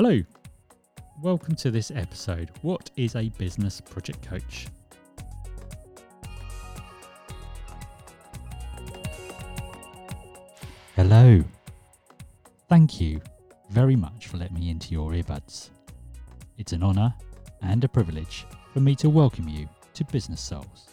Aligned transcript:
Hello, 0.00 0.22
welcome 1.20 1.56
to 1.56 1.72
this 1.72 1.90
episode. 1.90 2.52
What 2.62 2.88
is 2.94 3.16
a 3.16 3.30
business 3.30 3.80
project 3.80 4.22
coach? 4.22 4.68
Hello, 10.94 11.42
thank 12.68 13.00
you 13.00 13.20
very 13.70 13.96
much 13.96 14.28
for 14.28 14.36
letting 14.36 14.60
me 14.60 14.70
into 14.70 14.92
your 14.92 15.10
earbuds. 15.10 15.70
It's 16.58 16.72
an 16.72 16.84
honour 16.84 17.12
and 17.62 17.82
a 17.82 17.88
privilege 17.88 18.46
for 18.72 18.78
me 18.78 18.94
to 18.94 19.10
welcome 19.10 19.48
you 19.48 19.68
to 19.94 20.04
Business 20.04 20.40
Souls, 20.40 20.86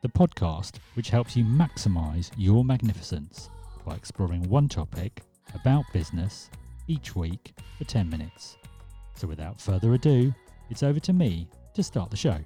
the 0.00 0.08
podcast 0.08 0.76
which 0.94 1.10
helps 1.10 1.36
you 1.36 1.44
maximise 1.44 2.30
your 2.38 2.64
magnificence 2.64 3.50
by 3.84 3.94
exploring 3.94 4.48
one 4.48 4.70
topic 4.70 5.20
about 5.54 5.84
business 5.92 6.48
each 6.90 7.14
week 7.14 7.54
for 7.78 7.84
10 7.84 8.10
minutes. 8.10 8.56
So 9.14 9.28
without 9.28 9.60
further 9.60 9.94
ado, 9.94 10.34
it's 10.70 10.82
over 10.82 10.98
to 11.00 11.12
me 11.12 11.46
to 11.74 11.84
start 11.84 12.10
the 12.10 12.16
show. 12.16 12.36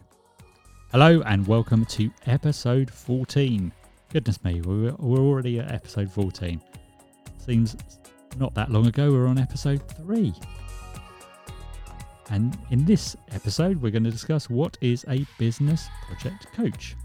Hello 0.93 1.23
and 1.23 1.47
welcome 1.47 1.87
to 1.87 2.11
episode 2.27 2.91
14. 2.91 3.73
Goodness 4.12 4.45
me, 4.45 4.61
we're, 4.61 4.91
already 4.91 5.61
at 5.61 5.73
episode 5.73 6.12
14. 6.12 6.61
Seems 7.39 7.75
not 8.39 8.55
that 8.55 8.70
long 8.70 8.87
ago 8.87 9.11
we 9.11 9.17
were 9.17 9.29
on 9.29 9.39
episode 9.39 9.83
3. 10.05 10.34
And 12.29 12.56
in 12.70 12.84
this 12.84 13.17
episode, 13.33 13.81
we're 13.81 13.91
going 13.91 14.05
to 14.05 14.11
discuss 14.11 14.51
what 14.51 14.77
is 14.83 15.05
a 15.09 15.27
business 15.39 15.89
project 16.06 16.53
coach. 16.55 16.97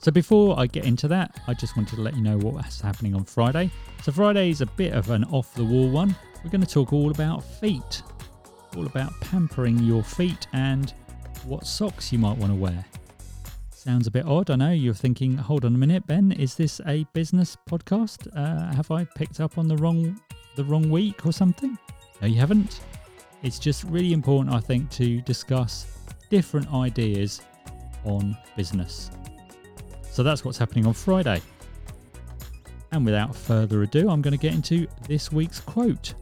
So 0.00 0.10
before 0.10 0.58
I 0.58 0.66
get 0.66 0.86
into 0.86 1.08
that, 1.08 1.42
I 1.46 1.52
just 1.52 1.76
wanted 1.76 1.96
to 1.96 2.00
let 2.00 2.16
you 2.16 2.22
know 2.22 2.38
what's 2.38 2.80
happening 2.80 3.14
on 3.14 3.24
Friday. 3.24 3.70
So 4.02 4.12
Friday 4.12 4.48
is 4.48 4.62
a 4.62 4.66
bit 4.66 4.94
of 4.94 5.10
an 5.10 5.24
off 5.24 5.52
the 5.52 5.64
wall 5.64 5.90
one. 5.90 6.16
We're 6.42 6.48
going 6.48 6.62
to 6.62 6.66
talk 6.66 6.94
all 6.94 7.10
about 7.10 7.44
feet, 7.44 8.02
all 8.78 8.86
about 8.86 9.12
pampering 9.20 9.78
your 9.80 10.02
feet 10.02 10.46
and 10.54 10.94
what 11.44 11.66
socks 11.66 12.14
you 12.14 12.18
might 12.18 12.38
want 12.38 12.50
to 12.50 12.58
wear. 12.58 12.82
Sounds 13.68 14.06
a 14.06 14.10
bit 14.10 14.24
odd, 14.24 14.48
I 14.48 14.56
know. 14.56 14.70
You're 14.70 14.94
thinking, 14.94 15.36
hold 15.36 15.66
on 15.66 15.74
a 15.74 15.78
minute, 15.78 16.06
Ben, 16.06 16.32
is 16.32 16.54
this 16.54 16.80
a 16.86 17.04
business 17.12 17.58
podcast? 17.68 18.26
Uh, 18.34 18.74
have 18.74 18.90
I 18.90 19.04
picked 19.04 19.38
up 19.38 19.58
on 19.58 19.68
the 19.68 19.76
wrong 19.76 20.18
the 20.56 20.64
wrong 20.64 20.88
week 20.88 21.26
or 21.26 21.32
something? 21.32 21.78
No, 22.22 22.26
you 22.26 22.40
haven't. 22.40 22.80
It's 23.42 23.58
just 23.58 23.84
really 23.84 24.14
important, 24.14 24.54
I 24.54 24.60
think, 24.60 24.88
to 24.92 25.20
discuss 25.20 25.86
different 26.30 26.72
ideas 26.72 27.42
on 28.04 28.34
business. 28.56 29.10
So 30.10 30.22
that's 30.22 30.44
what's 30.44 30.58
happening 30.58 30.86
on 30.86 30.92
Friday. 30.92 31.40
And 32.92 33.04
without 33.04 33.34
further 33.34 33.82
ado, 33.82 34.10
I'm 34.10 34.20
going 34.20 34.32
to 34.32 34.38
get 34.38 34.52
into 34.52 34.86
this 35.06 35.30
week's 35.30 35.60
quote 35.60 36.14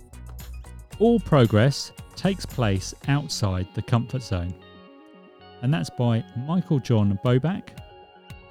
All 0.99 1.19
progress 1.19 1.93
takes 2.15 2.45
place 2.45 2.95
outside 3.09 3.67
the 3.75 3.83
comfort 3.83 4.23
zone. 4.23 4.55
And 5.63 5.73
that's 5.73 5.91
by 5.91 6.25
Michael 6.47 6.79
John 6.79 7.19
Bobak, 7.25 7.71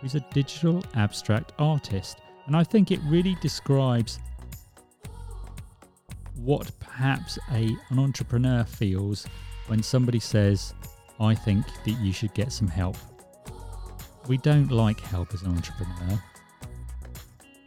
who's 0.01 0.15
a 0.15 0.25
digital 0.31 0.83
abstract 0.95 1.53
artist. 1.59 2.17
And 2.47 2.55
I 2.55 2.63
think 2.63 2.91
it 2.91 2.99
really 3.05 3.35
describes 3.41 4.19
what 6.35 6.71
perhaps 6.79 7.37
a, 7.51 7.75
an 7.89 7.99
entrepreneur 7.99 8.63
feels 8.63 9.27
when 9.67 9.83
somebody 9.83 10.19
says, 10.19 10.73
I 11.19 11.35
think 11.35 11.65
that 11.85 11.91
you 11.99 12.11
should 12.11 12.33
get 12.33 12.51
some 12.51 12.67
help 12.67 12.97
we 14.27 14.37
don't 14.37 14.71
like 14.71 14.99
help 14.99 15.33
as 15.33 15.41
an 15.41 15.51
entrepreneur 15.51 16.21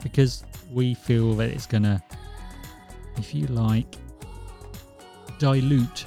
because 0.03 0.45
we 0.71 0.95
feel 0.95 1.35
that 1.35 1.51
it's 1.51 1.67
going 1.67 1.83
to, 1.83 2.03
if 3.17 3.35
you 3.35 3.47
like, 3.49 3.97
dilute 5.39 6.07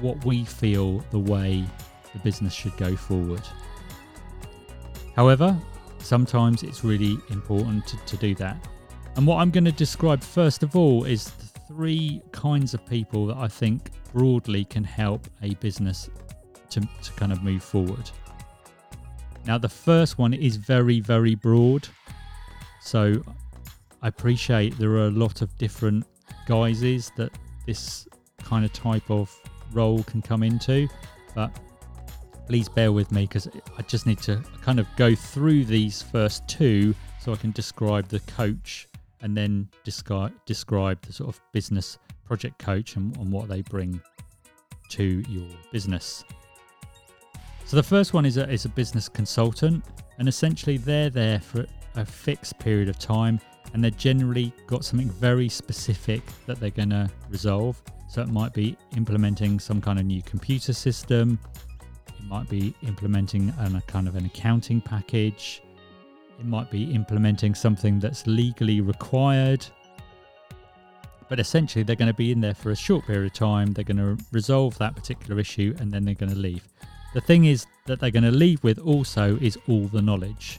what 0.00 0.24
we 0.24 0.44
feel 0.44 0.98
the 1.10 1.18
way 1.18 1.64
the 2.12 2.18
business 2.20 2.52
should 2.52 2.76
go 2.76 2.96
forward. 2.96 3.42
However, 5.14 5.56
sometimes 5.98 6.62
it's 6.62 6.84
really 6.84 7.18
important 7.30 7.86
to, 7.86 7.96
to 7.98 8.16
do 8.16 8.34
that. 8.36 8.56
And 9.16 9.26
what 9.26 9.36
I'm 9.36 9.50
going 9.50 9.64
to 9.64 9.72
describe 9.72 10.22
first 10.22 10.62
of 10.62 10.74
all 10.74 11.04
is 11.04 11.26
the 11.26 11.46
three 11.68 12.22
kinds 12.32 12.74
of 12.74 12.84
people 12.86 13.26
that 13.26 13.36
I 13.36 13.46
think 13.46 13.90
broadly 14.12 14.64
can 14.64 14.84
help 14.84 15.28
a 15.42 15.54
business 15.54 16.10
to, 16.70 16.80
to 16.80 17.12
kind 17.12 17.32
of 17.32 17.42
move 17.42 17.62
forward. 17.62 18.10
Now, 19.46 19.58
the 19.58 19.68
first 19.68 20.18
one 20.18 20.32
is 20.32 20.56
very, 20.56 21.00
very 21.00 21.34
broad. 21.34 21.86
So 22.80 23.22
I 24.02 24.08
appreciate 24.08 24.78
there 24.78 24.90
are 24.92 25.06
a 25.06 25.10
lot 25.10 25.42
of 25.42 25.56
different 25.58 26.06
guises 26.46 27.10
that 27.16 27.32
this 27.66 28.06
kind 28.42 28.64
of 28.64 28.72
type 28.72 29.10
of 29.10 29.34
role 29.72 30.02
can 30.04 30.22
come 30.22 30.42
into. 30.42 30.88
But 31.34 31.58
please 32.46 32.68
bear 32.68 32.92
with 32.92 33.10
me 33.12 33.22
because 33.22 33.48
I 33.78 33.82
just 33.82 34.06
need 34.06 34.18
to 34.22 34.42
kind 34.62 34.78
of 34.78 34.86
go 34.96 35.14
through 35.14 35.64
these 35.64 36.02
first 36.02 36.46
two 36.48 36.94
so 37.20 37.32
I 37.32 37.36
can 37.36 37.52
describe 37.52 38.08
the 38.08 38.20
coach 38.20 38.88
and 39.22 39.34
then 39.36 39.68
describe 39.84 40.32
describe 40.44 41.00
the 41.02 41.12
sort 41.12 41.30
of 41.30 41.40
business 41.52 41.98
project 42.26 42.58
coach 42.58 42.96
and, 42.96 43.16
and 43.16 43.32
what 43.32 43.48
they 43.48 43.62
bring 43.62 44.00
to 44.90 45.24
your 45.28 45.48
business. 45.72 46.24
So 47.66 47.76
the 47.76 47.82
first 47.82 48.12
one 48.12 48.26
is 48.26 48.36
a, 48.36 48.48
is 48.48 48.66
a 48.66 48.68
business 48.68 49.08
consultant, 49.08 49.84
and 50.18 50.28
essentially 50.28 50.76
they're 50.76 51.10
there 51.10 51.40
for 51.40 51.66
a 51.96 52.04
fixed 52.04 52.58
period 52.58 52.88
of 52.88 52.98
time, 52.98 53.40
and 53.72 53.82
they're 53.82 53.90
generally 53.90 54.52
got 54.66 54.84
something 54.84 55.08
very 55.08 55.48
specific 55.48 56.22
that 56.46 56.60
they're 56.60 56.70
going 56.70 56.90
to 56.90 57.10
resolve. 57.30 57.80
So 58.08 58.20
it 58.22 58.28
might 58.28 58.52
be 58.52 58.76
implementing 58.96 59.58
some 59.58 59.80
kind 59.80 59.98
of 59.98 60.04
new 60.04 60.22
computer 60.22 60.72
system, 60.72 61.38
it 62.08 62.24
might 62.28 62.48
be 62.48 62.74
implementing 62.82 63.52
an, 63.58 63.76
a 63.76 63.80
kind 63.82 64.08
of 64.08 64.14
an 64.14 64.26
accounting 64.26 64.80
package, 64.80 65.62
it 66.38 66.44
might 66.44 66.70
be 66.70 66.92
implementing 66.92 67.54
something 67.54 67.98
that's 67.98 68.26
legally 68.26 68.82
required. 68.82 69.66
But 71.30 71.40
essentially, 71.40 71.82
they're 71.82 71.96
going 71.96 72.10
to 72.10 72.14
be 72.14 72.30
in 72.30 72.40
there 72.40 72.54
for 72.54 72.70
a 72.70 72.76
short 72.76 73.06
period 73.06 73.26
of 73.26 73.32
time. 73.32 73.72
They're 73.72 73.84
going 73.84 73.96
to 73.96 74.22
resolve 74.30 74.76
that 74.78 74.94
particular 74.94 75.40
issue 75.40 75.74
and 75.80 75.90
then 75.90 76.04
they're 76.04 76.14
going 76.14 76.32
to 76.32 76.38
leave. 76.38 76.68
The 77.14 77.20
thing 77.20 77.44
is 77.44 77.66
that 77.86 78.00
they're 78.00 78.10
going 78.10 78.24
to 78.24 78.32
leave 78.32 78.62
with 78.64 78.78
also 78.80 79.36
is 79.36 79.56
all 79.68 79.86
the 79.86 80.02
knowledge. 80.02 80.58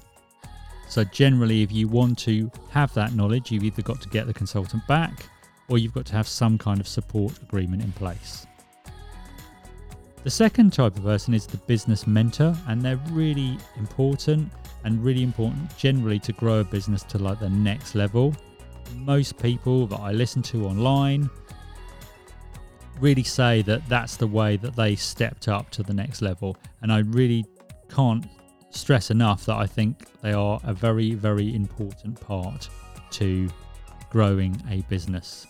So, 0.88 1.04
generally, 1.04 1.64
if 1.64 1.72
you 1.72 1.88
want 1.88 2.18
to 2.20 2.50
have 2.70 2.94
that 2.94 3.14
knowledge, 3.14 3.52
you've 3.52 3.66
either 3.66 3.82
got 3.82 4.02
to 4.02 4.10
get 4.10 4.26
the 4.26 4.34
consultant 4.34 4.88
back 4.88 5.26
or 5.68 5.78
you've 5.78 5.94
got 5.94 6.06
to 6.06 6.14
have 6.14 6.28
some 6.28 6.58
kind 6.58 6.80
of 6.80 6.88
support 6.88 7.38
agreement 7.42 7.84
in 7.84 7.92
place. 7.92 8.48
The 10.24 10.30
second 10.30 10.72
type 10.74 10.96
of 10.96 11.04
person 11.04 11.34
is 11.34 11.46
the 11.46 11.58
business 11.58 12.08
mentor, 12.08 12.56
and 12.68 12.82
they're 12.82 13.02
really 13.12 13.58
important 13.78 14.52
and 14.86 15.04
really 15.04 15.24
important 15.24 15.76
generally 15.78 16.20
to 16.20 16.32
grow 16.34 16.60
a 16.60 16.64
business 16.64 17.04
to 17.04 17.18
like 17.18 17.40
the 17.40 17.50
next 17.50 17.96
level. 17.96 18.34
Most 18.96 19.38
people 19.38 19.88
that 19.88 20.00
I 20.00 20.12
listen 20.14 20.42
to 20.44 20.68
online 20.68 21.30
really 23.00 23.24
say 23.24 23.62
that 23.64 23.88
that's 23.88 24.18
the 24.18 24.28
way 24.28 24.58
that 24.58 24.76
they 24.76 24.96
stepped 24.96 25.48
up 25.48 25.70
to 25.72 25.84
the 25.84 25.94
next 25.94 26.22
level. 26.22 26.58
And 26.82 26.92
I 26.92 27.00
really 27.00 27.46
can't 27.90 28.26
stress 28.70 29.12
enough 29.12 29.46
that 29.46 29.56
I 29.56 29.66
think 29.66 30.06
they 30.22 30.34
are 30.34 30.60
a 30.64 30.74
very, 30.74 31.14
very 31.14 31.54
important 31.56 32.20
part 32.20 32.70
to 33.12 33.50
growing 34.10 34.62
a 34.70 34.82
business. 34.84 35.48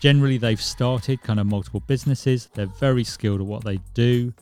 Generally, 0.00 0.38
they've 0.38 0.60
started 0.60 1.22
kind 1.22 1.38
of 1.38 1.46
multiple 1.46 1.80
businesses, 1.86 2.48
they're 2.54 2.66
very 2.66 3.04
skilled 3.04 3.40
at 3.40 3.46
what 3.46 3.62
they 3.64 3.78
do, 3.92 4.32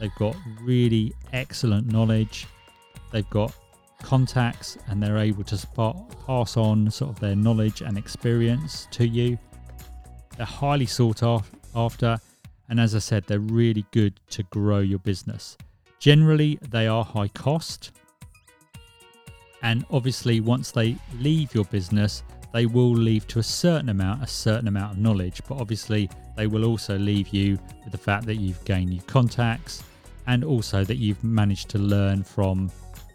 they've 0.00 0.14
got 0.16 0.34
really 0.60 1.14
excellent 1.32 1.86
knowledge, 1.86 2.48
they've 3.12 3.30
got 3.30 3.54
contacts, 4.02 4.76
and 4.88 5.00
they're 5.00 5.18
able 5.18 5.44
to 5.44 5.56
pass 6.26 6.56
on 6.56 6.90
sort 6.90 7.10
of 7.12 7.20
their 7.20 7.36
knowledge 7.36 7.80
and 7.80 7.96
experience 7.96 8.88
to 8.90 9.06
you. 9.06 9.38
They're 10.36 10.46
highly 10.46 10.86
sought 10.86 11.22
after, 11.74 12.18
and 12.68 12.80
as 12.80 12.94
I 12.94 12.98
said, 12.98 13.24
they're 13.26 13.38
really 13.38 13.84
good 13.92 14.18
to 14.30 14.42
grow 14.44 14.80
your 14.80 14.98
business. 15.00 15.56
Generally, 15.98 16.58
they 16.68 16.86
are 16.86 17.04
high 17.04 17.28
cost, 17.28 17.92
and 19.62 19.84
obviously, 19.90 20.40
once 20.40 20.70
they 20.70 20.96
leave 21.18 21.54
your 21.54 21.64
business, 21.64 22.22
they 22.52 22.66
will 22.66 22.92
leave 22.92 23.26
to 23.28 23.38
a 23.38 23.42
certain 23.42 23.88
amount, 23.88 24.22
a 24.22 24.26
certain 24.26 24.68
amount 24.68 24.92
of 24.92 24.98
knowledge. 24.98 25.40
But 25.48 25.60
obviously, 25.60 26.10
they 26.36 26.46
will 26.46 26.64
also 26.64 26.98
leave 26.98 27.28
you 27.28 27.58
with 27.82 27.92
the 27.92 27.98
fact 27.98 28.26
that 28.26 28.36
you've 28.36 28.62
gained 28.64 28.90
new 28.90 29.00
contacts 29.02 29.82
and 30.26 30.44
also 30.44 30.84
that 30.84 30.96
you've 30.96 31.22
managed 31.24 31.68
to 31.70 31.78
learn 31.78 32.22
from 32.22 32.70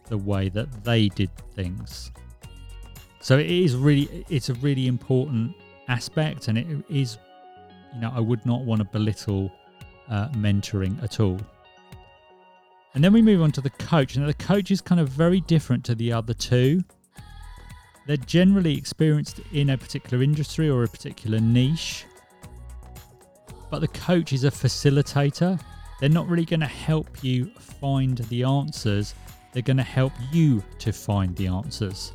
the 0.08 0.18
way 0.18 0.50
that 0.50 0.84
they 0.84 1.08
did 1.10 1.30
things. 1.54 2.12
So 3.22 3.38
it 3.38 3.50
is 3.50 3.76
really, 3.76 4.26
it's 4.30 4.50
a 4.50 4.56
really 4.56 4.88
important 4.88 5.56
aspect, 5.90 6.48
and 6.48 6.58
it 6.58 6.68
is, 6.90 7.18
you 7.94 8.02
know, 8.02 8.12
I 8.14 8.20
would 8.20 8.46
not 8.46 8.62
want 8.62 8.80
to 8.80 8.86
belittle 8.86 9.52
uh, 10.10 10.30
mentoring 10.30 11.02
at 11.04 11.20
all. 11.20 11.40
And 12.94 13.04
then 13.04 13.14
we 13.14 13.22
move 13.22 13.42
on 13.42 13.52
to 13.54 13.62
the 13.62 13.70
coach. 13.70 14.18
Now, 14.18 14.26
the 14.26 14.34
coach 14.34 14.72
is 14.72 14.82
kind 14.82 15.02
of 15.02 15.10
very 15.10 15.42
different 15.42 15.84
to 15.86 15.96
the 15.96 16.12
other 16.14 16.34
two. 16.34 16.84
They're 18.08 18.18
generally 18.18 18.76
experienced 18.76 19.42
in 19.52 19.70
a 19.70 19.78
particular 19.78 20.24
industry 20.24 20.70
or 20.70 20.84
a 20.84 20.88
particular 20.88 21.40
niche. 21.40 22.06
But 23.70 23.80
the 23.80 23.88
coach 23.90 24.34
is 24.34 24.46
a 24.46 24.52
facilitator. 24.52 25.62
They're 26.00 26.10
not 26.10 26.28
really 26.28 26.46
going 26.46 26.62
to 26.62 26.66
help 26.66 27.24
you 27.24 27.52
find 27.80 28.18
the 28.18 28.44
answers, 28.44 29.14
they're 29.54 29.64
going 29.64 29.78
to 29.78 29.84
help 29.84 30.14
you 30.32 30.64
to 30.80 30.92
find 30.92 31.36
the 31.36 31.48
answers. 31.48 32.14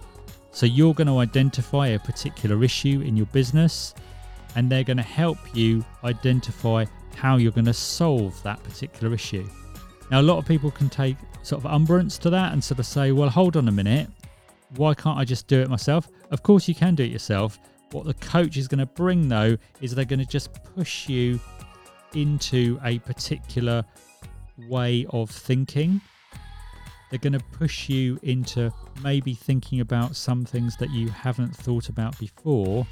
So 0.54 0.66
you're 0.66 0.94
going 0.94 1.08
to 1.08 1.18
identify 1.18 1.88
a 1.88 1.98
particular 1.98 2.62
issue 2.62 3.02
in 3.04 3.16
your 3.16 3.26
business 3.26 3.92
and 4.54 4.70
they're 4.70 4.84
going 4.84 4.96
to 4.96 5.02
help 5.02 5.36
you 5.52 5.84
identify 6.04 6.84
how 7.16 7.38
you're 7.38 7.50
going 7.50 7.64
to 7.64 7.74
solve 7.74 8.40
that 8.44 8.62
particular 8.62 9.12
issue. 9.12 9.48
Now, 10.12 10.20
a 10.20 10.22
lot 10.22 10.38
of 10.38 10.46
people 10.46 10.70
can 10.70 10.88
take 10.88 11.16
sort 11.42 11.64
of 11.64 11.70
umbrance 11.72 12.18
to 12.18 12.30
that 12.30 12.52
and 12.52 12.62
sort 12.62 12.78
of 12.78 12.86
say, 12.86 13.10
well, 13.10 13.28
hold 13.28 13.56
on 13.56 13.66
a 13.66 13.72
minute. 13.72 14.08
Why 14.76 14.94
can't 14.94 15.18
I 15.18 15.24
just 15.24 15.48
do 15.48 15.60
it 15.60 15.68
myself? 15.68 16.08
Of 16.30 16.44
course, 16.44 16.68
you 16.68 16.74
can 16.74 16.94
do 16.94 17.02
it 17.02 17.10
yourself. 17.10 17.58
What 17.90 18.04
the 18.04 18.14
coach 18.14 18.56
is 18.56 18.68
going 18.68 18.78
to 18.78 18.86
bring, 18.86 19.28
though, 19.28 19.56
is 19.80 19.92
they're 19.92 20.04
going 20.04 20.20
to 20.20 20.24
just 20.24 20.50
push 20.76 21.08
you 21.08 21.40
into 22.14 22.78
a 22.84 23.00
particular 23.00 23.84
way 24.68 25.04
of 25.10 25.30
thinking 25.30 26.00
they're 27.14 27.31
going 27.31 27.40
to 27.40 27.56
push 27.56 27.88
you 27.88 28.19
into 28.25 28.72
maybe 29.05 29.34
thinking 29.34 29.78
about 29.78 30.16
some 30.16 30.44
things 30.44 30.76
that 30.78 30.90
you 30.90 31.08
haven't 31.11 31.55
thought 31.55 31.88
about 31.88 32.19
before. 32.19 32.84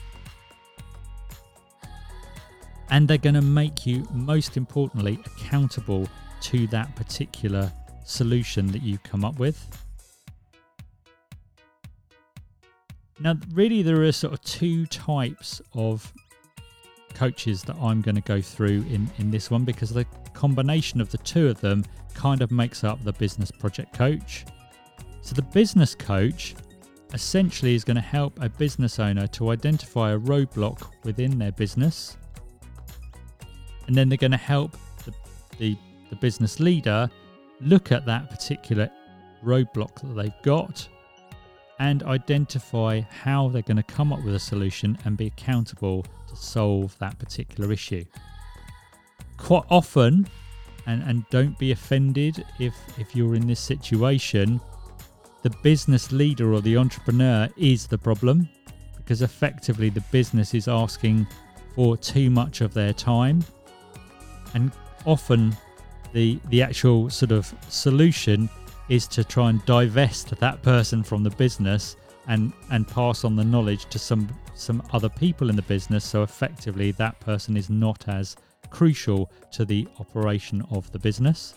And 2.89 3.09
they're 3.09 3.19
going 3.19 3.35
to 3.35 3.43
make 3.43 3.85
you, 3.85 4.07
most 4.13 4.57
importantly, 4.57 5.19
accountable 5.27 6.07
to 6.43 6.69
that 6.69 6.95
particular 6.95 7.73
solution 8.05 8.69
that 8.69 8.81
you've 8.81 9.03
come 9.03 9.25
up 9.25 9.41
with. 9.41 9.67
Now, 13.19 13.35
really, 13.53 13.83
there 13.83 14.05
are 14.05 14.13
sort 14.13 14.35
of 14.35 14.41
two 14.43 14.87
types 14.87 15.61
of 15.75 16.13
coaches 17.13 17.65
that 17.65 17.75
I'm 17.83 18.01
going 18.03 18.15
to 18.15 18.21
go 18.21 18.41
through 18.41 18.85
in, 18.89 19.11
in 19.19 19.33
this 19.33 19.51
one 19.51 19.65
because 19.65 19.91
the 19.91 20.07
combination 20.43 21.01
of 21.01 21.09
the 21.09 21.19
two 21.19 21.47
of 21.47 21.61
them 21.61 21.85
kind 22.15 22.43
of 22.43 22.51
makes 22.51 22.83
up 22.83 23.01
the 23.05 23.13
business 23.13 23.53
project 23.53 23.97
coach. 23.97 24.45
So, 25.21 25.37
the 25.37 25.49
business 25.61 25.95
coach 25.95 26.57
essentially 27.15 27.77
is 27.77 27.85
going 27.85 27.95
to 27.95 28.01
help 28.19 28.43
a 28.43 28.49
business 28.49 28.99
owner 28.99 29.29
to 29.29 29.51
identify 29.51 30.11
a 30.11 30.19
roadblock 30.19 30.83
within 31.05 31.39
their 31.39 31.53
business. 31.53 32.17
And 33.87 33.95
then 33.95 34.09
they're 34.09 34.19
going 34.19 34.33
to 34.33 34.37
help 34.37 34.73
the, 35.05 35.15
the, 35.59 35.77
the 36.11 36.17
business 36.17 36.59
leader 36.59 37.09
look 37.61 37.93
at 37.93 38.05
that 38.07 38.29
particular 38.29 38.91
roadblock 39.45 39.95
that 40.01 40.15
they've 40.21 40.43
got 40.43 40.89
and 41.79 42.03
identify 42.03 43.01
how 43.01 43.49
they're 43.49 43.63
going 43.63 43.77
to 43.77 43.85
come 43.85 44.13
up 44.13 44.25
with 44.25 44.35
a 44.35 44.41
solution 44.41 44.99
and 45.05 45.17
be 45.17 45.29
accountable 45.29 46.05
to 46.29 46.35
solve 46.35 46.99
that 46.99 47.17
particular 47.21 47.71
issue. 47.71 48.05
Quite 49.43 49.65
often, 49.71 50.27
and 50.87 51.03
and 51.03 51.29
don't 51.31 51.59
be 51.59 51.73
offended 51.73 52.45
if 52.59 52.75
if 52.99 53.15
you're 53.15 53.35
in 53.35 53.47
this 53.47 53.61
situation 53.61 54.61
the 55.43 55.51
business 55.63 56.13
leader 56.13 56.55
or 56.55 56.61
the 56.61 56.77
entrepreneur 56.77 57.49
is 57.57 57.87
the 57.87 57.99
problem 57.99 58.49
because 58.97 59.23
effectively 59.23 59.91
the 59.91 60.01
business 60.13 60.55
is 60.55 60.69
asking 60.69 61.27
for 61.75 61.97
too 61.97 62.31
much 62.31 62.61
of 62.61 62.73
their 62.73 62.93
time 62.93 63.45
and 64.55 64.71
often 65.05 65.57
the 66.13 66.39
the 66.49 66.63
actual 66.63 67.11
sort 67.11 67.33
of 67.33 67.53
solution 67.69 68.49
is 68.89 69.07
to 69.09 69.25
try 69.25 69.51
and 69.51 69.65
divest 69.67 70.31
that 70.37 70.63
person 70.63 71.03
from 71.03 71.23
the 71.23 71.31
business 71.31 71.97
and 72.29 72.53
and 72.71 72.87
pass 72.87 73.25
on 73.25 73.35
the 73.35 73.45
knowledge 73.45 73.87
to 73.87 73.99
some 73.99 74.29
some 74.55 74.83
other 74.93 75.09
people 75.09 75.51
in 75.51 75.57
the 75.57 75.63
business 75.63 76.05
so 76.05 76.23
effectively 76.23 76.93
that 76.93 77.19
person 77.21 77.57
is 77.57 77.69
not 77.69 78.07
as 78.09 78.37
crucial 78.73 79.31
to 79.53 79.65
the 79.65 79.87
operation 80.01 80.63
of 80.71 80.91
the 80.93 80.99
business. 80.99 81.55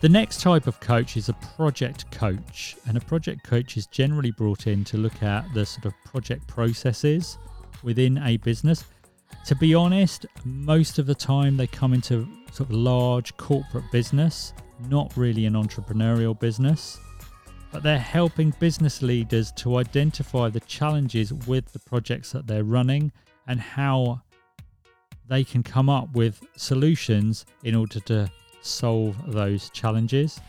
The 0.00 0.08
next 0.08 0.42
type 0.42 0.66
of 0.66 0.78
coach 0.80 1.16
is 1.16 1.28
a 1.28 1.32
project 1.56 2.10
coach, 2.10 2.76
and 2.86 2.96
a 2.96 3.00
project 3.00 3.44
coach 3.44 3.76
is 3.76 3.86
generally 3.86 4.32
brought 4.32 4.66
in 4.66 4.84
to 4.84 4.98
look 4.98 5.22
at 5.22 5.46
the 5.54 5.64
sort 5.64 5.86
of 5.86 5.94
project 6.04 6.46
processes 6.46 7.38
within 7.82 8.18
a 8.18 8.36
business. 8.38 8.84
To 9.46 9.54
be 9.54 9.74
honest, 9.74 10.26
most 10.44 10.98
of 10.98 11.06
the 11.06 11.14
time 11.14 11.56
they 11.56 11.66
come 11.66 11.94
into 11.94 12.28
sort 12.52 12.68
of 12.68 12.76
large 12.76 13.36
corporate 13.36 13.90
business, 13.90 14.52
not 14.88 15.16
really 15.16 15.46
an 15.46 15.54
entrepreneurial 15.54 16.38
business, 16.38 16.98
but 17.72 17.82
they're 17.82 17.98
helping 17.98 18.50
business 18.58 19.00
leaders 19.00 19.52
to 19.52 19.76
identify 19.76 20.48
the 20.50 20.60
challenges 20.60 21.32
with 21.32 21.72
the 21.72 21.78
projects 21.78 22.32
that 22.32 22.46
they're 22.46 22.64
running 22.64 23.12
and 23.46 23.60
how 23.60 24.20
they 25.28 25.44
can 25.44 25.62
come 25.62 25.88
up 25.88 26.12
with 26.12 26.40
solutions 26.56 27.46
in 27.64 27.74
order 27.74 28.00
to 28.00 28.30
solve 28.60 29.16
those 29.32 29.70
challenges. 29.70 30.40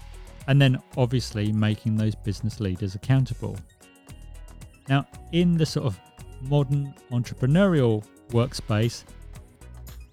And 0.48 0.62
then 0.62 0.78
obviously 0.96 1.52
making 1.52 1.98
those 1.98 2.16
business 2.16 2.60
leaders 2.60 2.96
accountable. 2.96 3.58
Now, 4.88 5.06
in 5.34 5.58
the 5.58 5.66
sort 5.66 5.86
of 5.86 6.00
modern 6.42 6.94
entrepreneurial 7.12 8.04
workspace, 8.30 9.04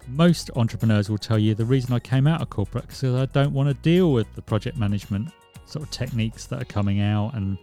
most 0.07 0.51
entrepreneurs 0.55 1.09
will 1.09 1.17
tell 1.17 1.39
you 1.39 1.55
the 1.55 1.65
reason 1.65 1.93
I 1.93 1.99
came 1.99 2.27
out 2.27 2.41
of 2.41 2.49
corporate 2.49 2.85
is 2.91 3.01
because 3.01 3.15
I 3.15 3.25
don't 3.27 3.53
want 3.53 3.69
to 3.69 3.75
deal 3.75 4.11
with 4.11 4.27
the 4.35 4.41
project 4.41 4.77
management 4.77 5.31
sort 5.65 5.83
of 5.83 5.91
techniques 5.91 6.45
that 6.47 6.61
are 6.61 6.65
coming 6.65 7.01
out 7.01 7.33
and 7.33 7.57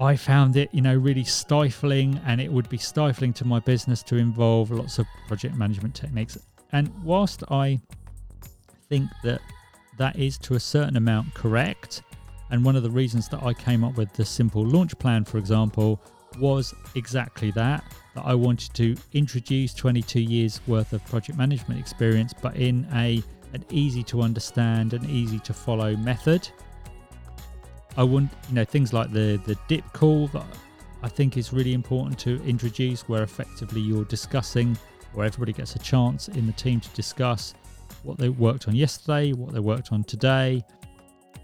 I 0.00 0.14
found 0.16 0.56
it, 0.56 0.68
you 0.72 0.80
know, 0.80 0.94
really 0.94 1.24
stifling, 1.24 2.20
and 2.24 2.40
it 2.40 2.52
would 2.52 2.68
be 2.68 2.78
stifling 2.78 3.32
to 3.34 3.44
my 3.44 3.58
business 3.58 4.02
to 4.04 4.16
involve 4.16 4.70
lots 4.70 4.98
of 4.98 5.06
project 5.26 5.56
management 5.56 5.94
techniques. 5.94 6.38
And 6.72 6.92
whilst 7.02 7.42
I 7.50 7.80
think 8.88 9.10
that 9.24 9.40
that 9.96 10.16
is 10.16 10.38
to 10.38 10.54
a 10.54 10.60
certain 10.60 10.96
amount 10.96 11.34
correct, 11.34 12.02
and 12.50 12.64
one 12.64 12.76
of 12.76 12.82
the 12.82 12.90
reasons 12.90 13.28
that 13.30 13.42
I 13.42 13.52
came 13.52 13.82
up 13.82 13.96
with 13.96 14.12
the 14.12 14.24
simple 14.24 14.64
launch 14.64 14.96
plan, 14.98 15.24
for 15.24 15.38
example, 15.38 16.00
was 16.38 16.74
exactly 16.94 17.50
that 17.52 17.82
that 18.14 18.24
I 18.24 18.34
wanted 18.34 18.74
to 18.74 18.96
introduce 19.12 19.74
22 19.74 20.20
years 20.20 20.60
worth 20.66 20.92
of 20.92 21.04
project 21.06 21.38
management 21.38 21.80
experience, 21.80 22.34
but 22.40 22.56
in 22.56 22.86
a 22.94 23.22
an 23.54 23.64
easy 23.70 24.02
to 24.02 24.20
understand 24.20 24.92
and 24.92 25.08
easy 25.08 25.38
to 25.38 25.54
follow 25.54 25.96
method 25.96 26.48
I 27.98 28.04
want, 28.04 28.30
you 28.48 28.54
know, 28.54 28.64
things 28.64 28.92
like 28.92 29.12
the 29.12 29.40
the 29.44 29.58
dip 29.66 29.84
call 29.92 30.28
that 30.28 30.46
I 31.02 31.08
think 31.08 31.36
is 31.36 31.52
really 31.52 31.74
important 31.74 32.18
to 32.20 32.40
introduce, 32.44 33.08
where 33.08 33.24
effectively 33.24 33.80
you're 33.80 34.04
discussing, 34.04 34.78
where 35.14 35.26
everybody 35.26 35.52
gets 35.52 35.74
a 35.74 35.80
chance 35.80 36.28
in 36.28 36.46
the 36.46 36.52
team 36.52 36.78
to 36.80 36.88
discuss 36.90 37.54
what 38.04 38.16
they 38.16 38.28
worked 38.28 38.68
on 38.68 38.76
yesterday, 38.76 39.32
what 39.32 39.52
they 39.52 39.58
worked 39.58 39.92
on 39.92 40.04
today, 40.04 40.64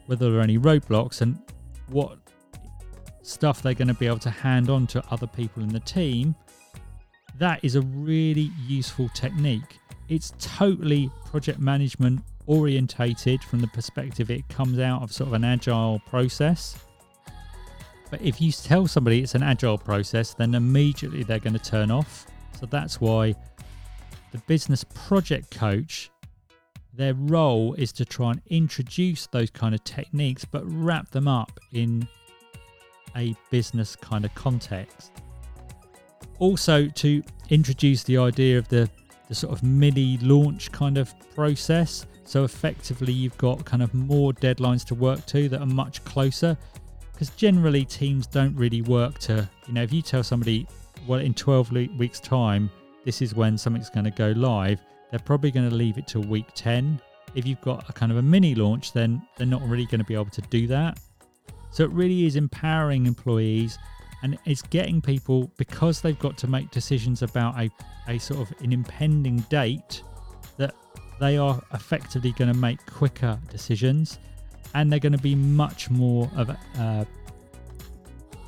whether 0.06 0.30
there 0.30 0.38
are 0.38 0.42
any 0.42 0.58
roadblocks, 0.58 1.22
and 1.22 1.36
what 1.88 2.18
stuff 3.22 3.60
they're 3.60 3.74
going 3.74 3.88
to 3.88 3.94
be 3.94 4.06
able 4.06 4.18
to 4.20 4.30
hand 4.30 4.70
on 4.70 4.86
to 4.86 5.02
other 5.10 5.26
people 5.26 5.60
in 5.62 5.68
the 5.68 5.80
team. 5.80 6.36
That 7.38 7.64
is 7.64 7.74
a 7.74 7.80
really 7.80 8.52
useful 8.64 9.08
technique. 9.08 9.80
It's 10.08 10.34
totally 10.38 11.10
project 11.26 11.58
management 11.58 12.20
orientated 12.46 13.42
from 13.42 13.60
the 13.60 13.66
perspective 13.68 14.30
it 14.30 14.48
comes 14.48 14.78
out 14.78 15.02
of 15.02 15.12
sort 15.12 15.28
of 15.28 15.34
an 15.34 15.44
agile 15.44 16.00
process. 16.06 16.78
But 18.10 18.22
if 18.22 18.40
you 18.40 18.52
tell 18.52 18.86
somebody 18.86 19.22
it's 19.22 19.34
an 19.34 19.42
agile 19.42 19.78
process, 19.78 20.34
then 20.34 20.54
immediately 20.54 21.22
they're 21.22 21.38
going 21.38 21.58
to 21.58 21.58
turn 21.58 21.90
off. 21.90 22.26
So 22.60 22.66
that's 22.66 23.00
why 23.00 23.34
the 24.32 24.38
business 24.46 24.84
project 24.84 25.50
coach, 25.50 26.10
their 26.92 27.14
role 27.14 27.74
is 27.74 27.92
to 27.92 28.04
try 28.04 28.32
and 28.32 28.42
introduce 28.48 29.26
those 29.26 29.50
kind 29.50 29.74
of 29.74 29.82
techniques, 29.84 30.44
but 30.44 30.62
wrap 30.66 31.10
them 31.10 31.26
up 31.26 31.58
in 31.72 32.06
a 33.16 33.34
business 33.50 33.96
kind 33.96 34.24
of 34.24 34.34
context. 34.34 35.12
Also, 36.38 36.88
to 36.88 37.22
introduce 37.50 38.02
the 38.02 38.18
idea 38.18 38.58
of 38.58 38.68
the, 38.68 38.88
the 39.28 39.34
sort 39.34 39.52
of 39.52 39.62
mini 39.62 40.18
launch 40.18 40.70
kind 40.72 40.98
of 40.98 41.12
process 41.34 42.06
so 42.24 42.44
effectively, 42.44 43.12
you've 43.12 43.36
got 43.38 43.64
kind 43.64 43.82
of 43.82 43.92
more 43.94 44.32
deadlines 44.32 44.84
to 44.86 44.94
work 44.94 45.24
to 45.26 45.48
that 45.50 45.60
are 45.60 45.66
much 45.66 46.04
closer. 46.04 46.56
Because 47.12 47.30
generally, 47.30 47.84
teams 47.84 48.26
don't 48.26 48.56
really 48.56 48.82
work 48.82 49.18
to, 49.20 49.48
you 49.66 49.74
know, 49.74 49.82
if 49.82 49.92
you 49.92 50.02
tell 50.02 50.22
somebody, 50.22 50.66
well, 51.06 51.20
in 51.20 51.34
12 51.34 51.70
weeks' 51.96 52.20
time, 52.20 52.70
this 53.04 53.22
is 53.22 53.34
when 53.34 53.56
something's 53.56 53.90
going 53.90 54.04
to 54.04 54.10
go 54.10 54.32
live, 54.36 54.80
they're 55.10 55.20
probably 55.20 55.50
going 55.50 55.68
to 55.68 55.74
leave 55.74 55.98
it 55.98 56.06
till 56.06 56.22
week 56.22 56.46
10. 56.54 57.00
If 57.34 57.46
you've 57.46 57.60
got 57.60 57.88
a 57.88 57.92
kind 57.92 58.10
of 58.10 58.18
a 58.18 58.22
mini 58.22 58.54
launch, 58.54 58.92
then 58.92 59.22
they're 59.36 59.46
not 59.46 59.62
really 59.62 59.86
going 59.86 60.00
to 60.00 60.04
be 60.04 60.14
able 60.14 60.26
to 60.26 60.40
do 60.42 60.66
that. 60.68 60.98
So 61.70 61.84
it 61.84 61.90
really 61.90 62.26
is 62.26 62.36
empowering 62.36 63.06
employees 63.06 63.78
and 64.22 64.38
it's 64.46 64.62
getting 64.62 65.02
people 65.02 65.50
because 65.56 66.00
they've 66.00 66.18
got 66.18 66.38
to 66.38 66.46
make 66.46 66.70
decisions 66.70 67.22
about 67.22 67.60
a, 67.60 67.70
a 68.08 68.18
sort 68.18 68.40
of 68.40 68.60
an 68.62 68.72
impending 68.72 69.38
date 69.50 70.02
they 71.20 71.36
are 71.36 71.62
effectively 71.72 72.32
going 72.32 72.52
to 72.52 72.58
make 72.58 72.84
quicker 72.86 73.38
decisions 73.50 74.18
and 74.74 74.90
they're 74.90 74.98
going 74.98 75.12
to 75.12 75.18
be 75.18 75.34
much 75.34 75.90
more 75.90 76.30
of 76.36 76.50
a 76.50 76.58
uh, 76.78 77.04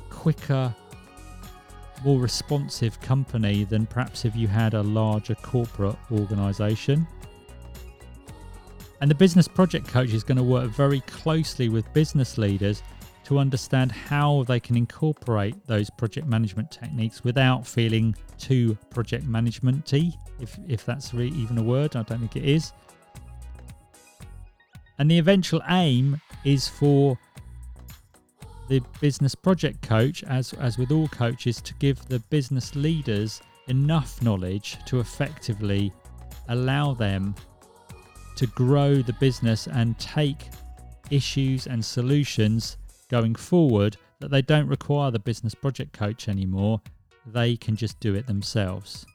quicker, 0.09 0.75
more 2.03 2.19
responsive 2.19 2.99
company 3.01 3.63
than 3.63 3.85
perhaps 3.85 4.25
if 4.25 4.35
you 4.35 4.47
had 4.47 4.73
a 4.73 4.83
larger 4.83 5.35
corporate 5.35 5.95
organization. 6.11 7.07
And 8.99 9.09
the 9.09 9.15
business 9.15 9.47
project 9.47 9.87
coach 9.87 10.09
is 10.09 10.23
going 10.23 10.37
to 10.37 10.43
work 10.43 10.69
very 10.71 11.01
closely 11.01 11.69
with 11.69 11.91
business 11.93 12.37
leaders 12.37 12.83
to 13.27 13.39
understand 13.39 13.91
how 13.91 14.45
they 14.47 14.57
can 14.57 14.77
incorporate 14.77 15.53
those 15.67 15.89
project 15.89 16.25
management 16.25 16.71
techniques 16.71 17.25
without 17.25 17.67
feeling 17.67 18.15
too 18.37 18.77
project 18.89 19.25
managementy, 19.25 20.13
if 20.39 20.57
if 20.69 20.85
that's 20.85 21.13
really 21.13 21.35
even 21.35 21.57
a 21.57 21.61
word. 21.61 21.97
I 21.97 22.03
don't 22.03 22.19
think 22.19 22.37
it 22.37 22.45
is. 22.45 22.71
And 24.97 25.11
the 25.11 25.17
eventual 25.17 25.61
aim 25.67 26.21
is 26.45 26.69
for 26.69 27.19
the 28.69 28.81
business 29.01 29.35
project 29.35 29.81
coach, 29.81 30.23
as 30.23 30.53
as 30.53 30.77
with 30.77 30.89
all 30.93 31.09
coaches, 31.09 31.59
to 31.63 31.73
give 31.79 31.99
the 32.07 32.19
business 32.29 32.77
leaders 32.77 33.41
enough 33.67 34.21
knowledge 34.21 34.77
to 34.85 35.01
effectively 35.01 35.91
allow 36.47 36.93
them 36.93 37.35
to 38.37 38.47
grow 38.47 39.01
the 39.01 39.17
business 39.19 39.67
and 39.67 39.99
take 39.99 40.47
issues 41.09 41.67
and 41.67 41.83
solutions 41.83 42.77
going 43.09 43.35
forward 43.35 43.97
that 44.19 44.31
they 44.31 44.41
don't 44.41 44.67
require 44.67 45.11
the 45.11 45.19
business 45.19 45.53
project 45.53 45.93
coach 45.93 46.27
anymore. 46.27 46.81
They 47.25 47.57
can 47.57 47.75
just 47.75 47.99
do 47.99 48.15
it 48.15 48.27
themselves. 48.27 49.05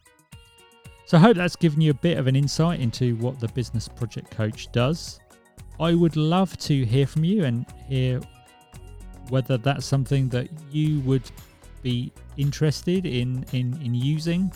So 1.07 1.19
I 1.19 1.21
hope 1.21 1.37
that's 1.37 1.57
given 1.57 1.81
you 1.81 1.91
a 1.91 1.95
bit 1.95 2.19
of 2.19 2.27
an 2.27 2.37
insight 2.37 2.81
into 2.81 3.17
what 3.17 3.41
the 3.41 3.49
business 3.49 3.89
project 3.89 4.31
coach 4.31 4.71
does. 4.73 5.21
I 5.81 5.95
would 5.95 6.17
love 6.17 6.57
to 6.59 6.85
hear 6.85 7.07
from 7.07 7.25
you 7.25 7.45
and 7.45 7.67
hear 7.89 8.21
whether 9.29 9.59
that's 9.59 9.87
something 9.87 10.29
that 10.29 10.49
you 10.71 11.01
would 11.01 11.31
be 11.83 12.13
interested 12.37 13.05
in 13.07 13.45
in, 13.53 13.81
in 13.83 13.95
using 13.95 14.53